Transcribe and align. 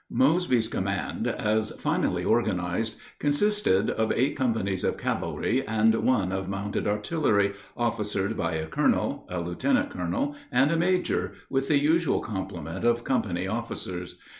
Mosby's 0.09 0.67
command, 0.67 1.27
as 1.27 1.69
finally 1.77 2.23
organized, 2.25 2.95
consisted 3.19 3.91
of 3.91 4.11
eight 4.15 4.35
companies 4.35 4.83
of 4.83 4.97
cavalry 4.97 5.63
and 5.67 5.93
one 5.93 6.31
of 6.31 6.49
mounted 6.49 6.87
artillery, 6.87 7.53
officered 7.77 8.35
by 8.35 8.53
a 8.53 8.65
colonel, 8.65 9.27
a 9.29 9.39
lieutenant 9.39 9.91
colonel, 9.91 10.35
and 10.51 10.71
a 10.71 10.75
major, 10.75 11.33
with 11.51 11.67
the 11.67 11.77
usual 11.77 12.19
complement 12.19 12.83
of 12.83 13.03
company 13.03 13.47
officers. 13.47 14.17